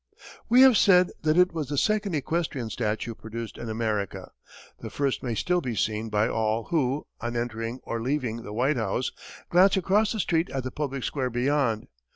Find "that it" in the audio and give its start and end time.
1.21-1.53